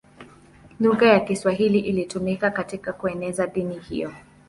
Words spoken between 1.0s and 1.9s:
ya Kiswahili